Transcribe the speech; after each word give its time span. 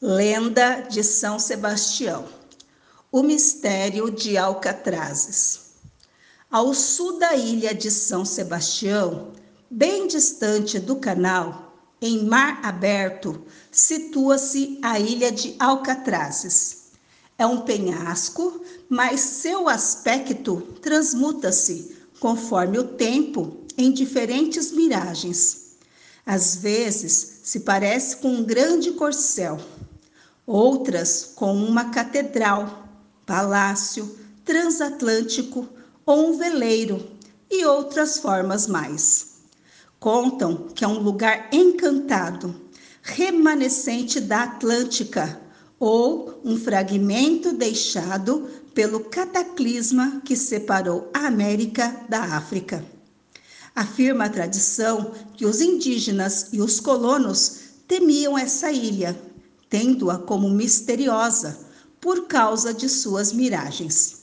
Lenda 0.00 0.82
de 0.82 1.02
São 1.02 1.40
Sebastião. 1.40 2.26
O 3.10 3.20
mistério 3.20 4.12
de 4.12 4.38
Alcatrazes. 4.38 5.72
Ao 6.48 6.72
sul 6.72 7.18
da 7.18 7.34
ilha 7.34 7.74
de 7.74 7.90
São 7.90 8.24
Sebastião, 8.24 9.32
bem 9.68 10.06
distante 10.06 10.78
do 10.78 10.94
canal, 10.94 11.74
em 12.00 12.24
mar 12.24 12.60
aberto, 12.62 13.44
situa-se 13.72 14.78
a 14.82 15.00
ilha 15.00 15.32
de 15.32 15.56
Alcatrazes. 15.58 16.92
É 17.36 17.44
um 17.44 17.62
penhasco, 17.62 18.62
mas 18.88 19.18
seu 19.18 19.68
aspecto 19.68 20.60
transmuta-se 20.80 21.96
conforme 22.20 22.78
o 22.78 22.84
tempo 22.84 23.66
em 23.76 23.92
diferentes 23.92 24.70
miragens. 24.70 25.76
Às 26.24 26.54
vezes 26.54 27.40
se 27.42 27.60
parece 27.60 28.18
com 28.18 28.28
um 28.28 28.44
grande 28.44 28.92
corcel, 28.92 29.58
outras 30.48 31.32
com 31.34 31.54
uma 31.54 31.90
catedral, 31.90 32.88
palácio, 33.26 34.18
transatlântico 34.46 35.68
ou 36.06 36.30
um 36.30 36.38
veleiro 36.38 37.06
e 37.50 37.66
outras 37.66 38.18
formas 38.18 38.66
mais. 38.66 39.40
Contam 40.00 40.68
que 40.74 40.82
é 40.82 40.88
um 40.88 41.00
lugar 41.00 41.50
encantado, 41.52 42.54
remanescente 43.02 44.20
da 44.20 44.44
Atlântica 44.44 45.38
ou 45.78 46.40
um 46.42 46.56
fragmento 46.56 47.52
deixado 47.52 48.48
pelo 48.74 49.00
cataclisma 49.00 50.22
que 50.24 50.34
separou 50.34 51.10
a 51.12 51.26
América 51.26 51.94
da 52.08 52.22
África. 52.22 52.82
Afirma 53.76 54.24
a 54.24 54.30
tradição 54.30 55.12
que 55.36 55.44
os 55.44 55.60
indígenas 55.60 56.48
e 56.52 56.60
os 56.62 56.80
colonos 56.80 57.60
temiam 57.86 58.36
essa 58.36 58.72
ilha 58.72 59.28
tendo-a 59.68 60.18
como 60.18 60.48
misteriosa 60.48 61.58
por 62.00 62.26
causa 62.26 62.72
de 62.72 62.88
suas 62.88 63.32
miragens, 63.32 64.18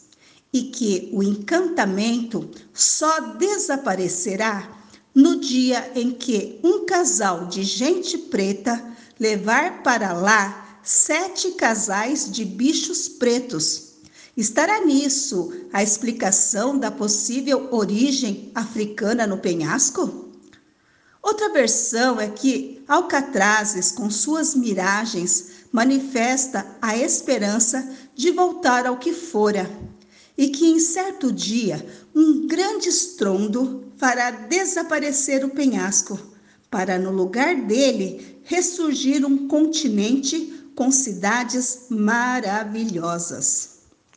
e 0.52 0.64
que 0.64 1.10
o 1.12 1.22
encantamento 1.22 2.50
só 2.74 3.20
desaparecerá 3.36 4.72
no 5.14 5.40
dia 5.40 5.92
em 5.96 6.12
que 6.12 6.60
um 6.64 6.86
casal 6.86 7.48
de 7.48 7.64
gente 7.64 8.18
preta 8.18 8.84
levar 9.20 9.84
para 9.84 10.14
lá 10.14 10.80
sete 10.84 11.52
casais 11.52 12.30
de 12.32 12.46
bichos 12.46 13.08
pretos. 13.08 13.96
Estará 14.38 14.86
nisso 14.86 15.54
a 15.72 15.82
explicação 15.82 16.78
da 16.78 16.92
possível 16.92 17.70
origem 17.72 18.52
africana 18.54 19.26
no 19.26 19.38
penhasco? 19.38 20.25
Outra 21.26 21.50
versão 21.50 22.22
é 22.22 22.30
que 22.30 22.84
Alcatrazes, 22.88 23.92
com 23.92 24.12
suas 24.12 24.54
miragens, 24.54 25.66
manifesta 25.72 26.64
a 26.80 26.96
esperança 26.96 27.84
de 28.14 28.30
voltar 28.30 28.86
ao 28.86 28.98
que 28.98 29.12
fora, 29.12 29.68
e 30.38 30.50
que 30.50 30.68
em 30.68 30.80
certo 30.80 31.32
dia 31.32 31.84
um 32.14 32.46
grande 32.46 32.90
estrondo 32.90 33.86
fará 33.98 34.30
desaparecer 34.30 35.44
o 35.44 35.50
penhasco, 35.50 36.20
para 36.70 37.00
no 37.00 37.10
lugar 37.10 37.56
dele 37.56 38.40
ressurgir 38.44 39.26
um 39.26 39.48
continente 39.48 40.70
com 40.76 40.92
cidades 40.92 41.88
maravilhosas. 41.90 43.75